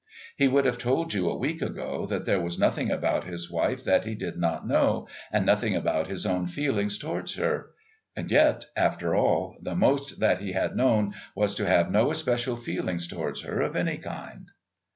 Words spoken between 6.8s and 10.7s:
towards her and yet, after all, the most that he